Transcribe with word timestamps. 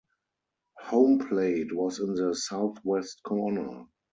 Home 0.79 1.19
plate 1.19 1.75
was 1.75 1.99
in 1.99 2.15
the 2.15 2.33
southwest 2.33 3.21
corner. 3.21 3.85